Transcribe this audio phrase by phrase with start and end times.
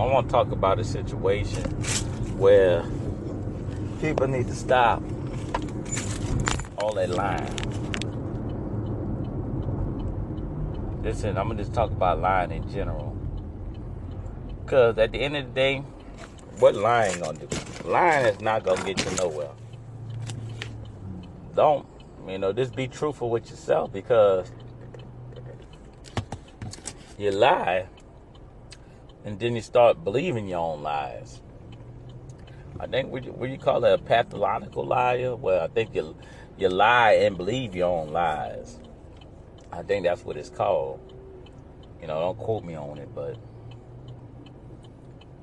[0.00, 1.62] I want to talk about a situation
[2.38, 2.82] where
[4.00, 5.02] people need to stop
[6.78, 7.54] all that lying.
[11.02, 13.14] Listen, I'm gonna just talk about lying in general.
[14.64, 15.80] Cause at the end of the day,
[16.60, 17.48] what lying gonna do?
[17.84, 19.50] Lying is not gonna get you nowhere.
[21.54, 21.86] Don't,
[22.26, 24.50] you know, just be truthful with yourself because
[27.18, 27.86] you lie
[29.24, 31.40] and then you start believing your own lies.
[32.78, 35.36] I think what you, what you call that a pathological liar?
[35.36, 36.16] Well, I think you
[36.56, 38.78] you lie and believe your own lies.
[39.72, 41.00] I think that's what it's called.
[42.00, 43.36] You know, don't quote me on it, but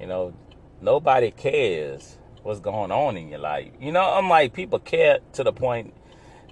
[0.00, 0.34] you know,
[0.80, 3.72] nobody cares what's going on in your life.
[3.80, 5.94] You know, I'm like people care to the point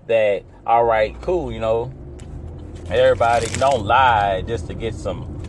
[0.07, 1.93] that all right, cool, you know,
[2.88, 5.41] everybody don't lie just to get some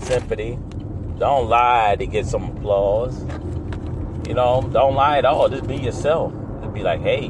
[0.00, 0.58] sympathy.
[1.20, 3.20] Don't lie to get some applause.
[4.26, 5.50] You know, don't lie at all.
[5.50, 6.32] Just be yourself.
[6.62, 7.28] Just be like, hey,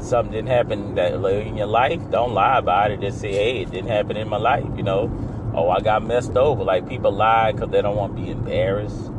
[0.00, 3.02] something didn't happen that in your life, don't lie about it.
[3.02, 4.64] Just say, hey, it didn't happen in my life.
[4.78, 6.64] You know, oh, I got messed over.
[6.64, 9.10] Like people lie because they don't want to be embarrassed.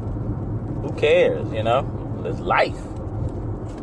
[0.81, 1.53] Who cares?
[1.53, 2.81] You know, it's life.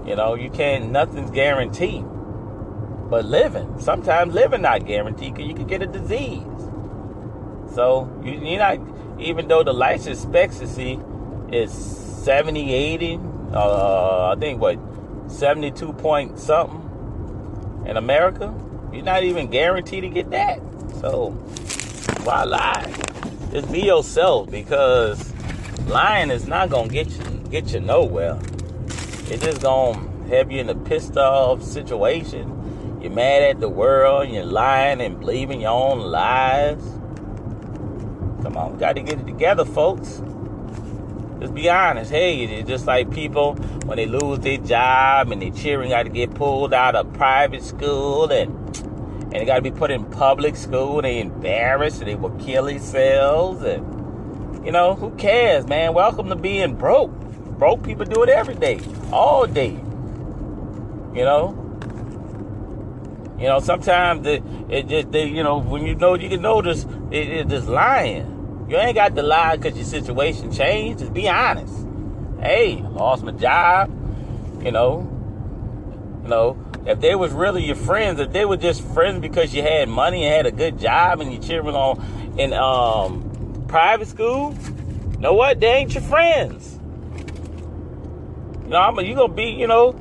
[0.05, 0.91] You know, you can't.
[0.91, 2.05] Nothing's guaranteed.
[3.11, 6.43] But living, sometimes living not guaranteed because you could get a disease.
[7.75, 8.79] So you, you're not,
[9.19, 10.99] even though the life expectancy
[11.51, 13.21] is 70, 80,
[13.53, 14.79] uh, I think what,
[15.29, 18.55] 72 point something in America,
[18.93, 20.61] you're not even guaranteed to get that.
[21.01, 21.31] So
[22.25, 22.93] why lie?
[23.51, 25.33] Just be yourself because
[25.87, 28.39] lying is not gonna get you get you nowhere.
[29.29, 33.01] It's just gonna have you in a pissed off situation.
[33.03, 36.83] You're mad at the world, you're lying and believing your own lies.
[38.55, 40.23] Come on, got to get it together, folks.
[41.41, 42.13] Just be honest.
[42.13, 46.09] Hey, it's just like people when they lose their job and their children got to
[46.09, 48.55] get pulled out of private school and
[49.25, 51.03] and they got to be put in public school.
[51.03, 53.65] They embarrassed and they will kill themselves.
[53.65, 55.93] And you know who cares, man?
[55.93, 57.11] Welcome to being broke.
[57.59, 58.79] Broke people do it every day,
[59.11, 59.71] all day.
[61.13, 61.61] You know.
[63.37, 66.85] You know, sometimes it, it just they, you know when you know you can notice
[67.11, 68.34] it, it's just lying.
[68.69, 71.01] You ain't got to lie because your situation changed.
[71.01, 71.87] Just be honest.
[72.41, 73.91] Hey, I lost my job.
[74.65, 75.11] You know,
[76.23, 79.63] you know, if they was really your friends, if they were just friends because you
[79.63, 84.55] had money and had a good job and your children on in um, private school,
[85.13, 85.61] you know what?
[85.61, 86.79] They ain't your friends.
[88.65, 89.95] You know, I'm a, you gonna be, you know,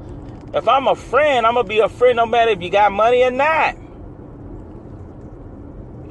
[0.53, 3.23] if I'm a friend, I'm gonna be a friend no matter if you got money
[3.23, 3.75] or not.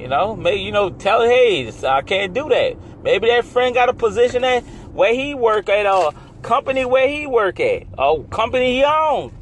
[0.03, 2.77] You know, maybe you know, tell hey, I can't do that.
[3.05, 7.29] Maybe that friend got a position at where he work at a company where he
[7.29, 9.33] work at, a company he owns.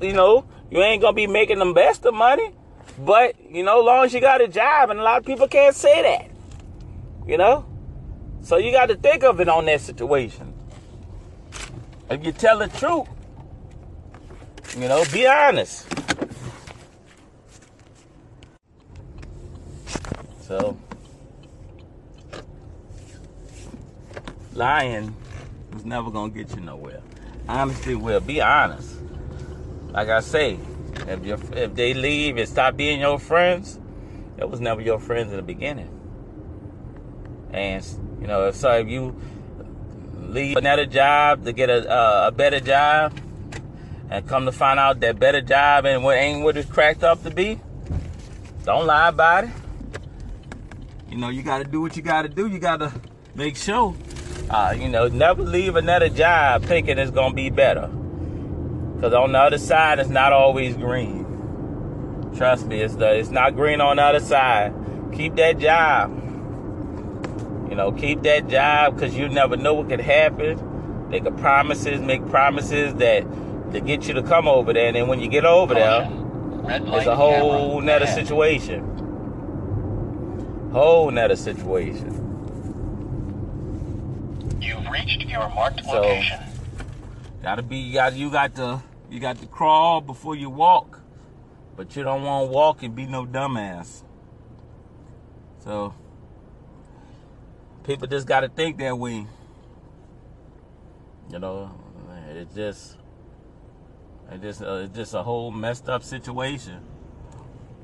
[0.00, 2.54] You know, you ain't gonna be making the best of money,
[3.00, 5.76] but you know, long as you got a job, and a lot of people can't
[5.76, 7.28] say that.
[7.28, 7.66] You know,
[8.40, 10.54] so you got to think of it on that situation.
[12.08, 13.08] If you tell the truth,
[14.74, 15.86] you know, be honest.
[20.42, 20.76] So,
[24.54, 25.14] lying
[25.76, 27.00] is never gonna get you nowhere.
[27.48, 28.18] Honesty will.
[28.18, 28.96] Be honest.
[29.92, 30.58] Like I say,
[31.06, 33.78] if you if they leave and stop being your friends,
[34.36, 35.90] it was never your friends in the beginning.
[37.52, 37.86] And
[38.20, 39.16] you know, if so, if you
[40.16, 43.16] leave another job to get a uh, a better job,
[44.10, 47.22] and come to find out that better job and what ain't what it's cracked up
[47.22, 47.60] to be,
[48.64, 49.50] don't lie about it
[51.12, 52.48] you know, you got to do what you got to do.
[52.48, 52.90] You got to
[53.34, 53.94] make sure,
[54.48, 57.88] uh, you know, never leave another job thinking it's going to be better.
[58.96, 62.32] Because on the other side, it's not always green.
[62.34, 64.72] Trust me, it's, the, it's not green on the other side.
[65.12, 66.18] Keep that job.
[67.68, 71.10] You know, keep that job because you never know what could happen.
[71.10, 73.26] They could promises, make promises that
[73.72, 74.86] to get you to come over there.
[74.86, 76.10] And then when you get over there,
[76.68, 78.91] it's a whole nother situation
[80.72, 82.18] whole nother situation.
[84.60, 86.40] You've reached your marked so, location.
[87.42, 91.00] Gotta be you got you got to you got to crawl before you walk.
[91.76, 94.02] But you don't want to walk and be no dumbass.
[95.64, 95.94] So
[97.84, 99.26] people just gotta think that way.
[101.30, 101.70] You know,
[102.30, 102.96] it's just
[104.30, 106.80] it's just uh, it's just a whole messed up situation.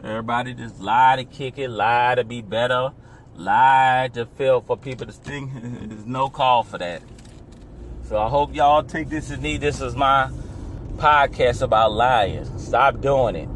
[0.05, 2.93] Everybody just lie to kick it, lie to be better,
[3.35, 7.03] lie to feel for people to think there's no call for that.
[8.05, 9.61] So I hope y'all take this as need.
[9.61, 10.31] This is my
[10.97, 12.45] podcast about lying.
[12.59, 13.49] Stop doing it.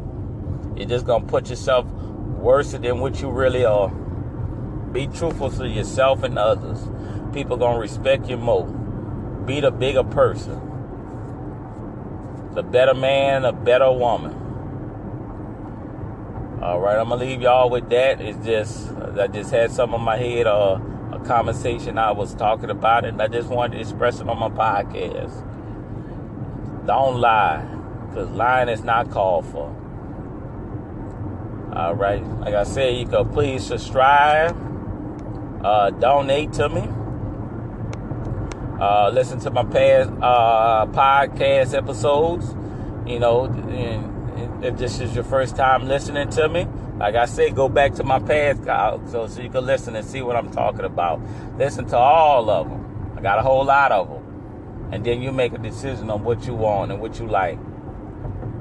[0.77, 3.89] You're just gonna put yourself worse than what you really are.
[4.91, 6.89] Be truthful to yourself and others.
[7.33, 8.67] People gonna respect you more.
[9.45, 10.59] Be the bigger person.
[12.53, 14.42] The better man, a better woman.
[16.61, 18.21] All right, I'm gonna leave y'all with that.
[18.21, 20.79] It's just I just had some on my head, uh,
[21.11, 24.49] a conversation I was talking about, and I just wanted to express it on my
[24.49, 25.33] podcast.
[26.85, 27.65] Don't lie,
[28.07, 29.67] because lying is not called for.
[31.75, 34.55] All right, like I said, you can please subscribe,
[35.65, 36.87] uh, donate to me,
[38.79, 42.55] uh, listen to my past uh, podcast episodes.
[43.05, 43.47] You know,
[44.63, 46.67] if this is your first time listening to me,
[46.97, 48.63] like I said, go back to my past
[49.11, 51.21] so so you can listen and see what I'm talking about.
[51.57, 53.13] Listen to all of them.
[53.17, 56.45] I got a whole lot of them, and then you make a decision on what
[56.45, 57.59] you want and what you like.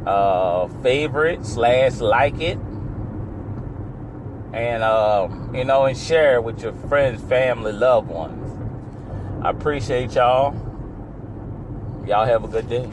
[0.06, 2.58] Uh, favorite slash like it,
[4.52, 8.48] and uh, you know, and share it with your friends, family, loved ones.
[9.44, 10.55] I appreciate y'all.
[12.06, 12.90] Y'all have a good day.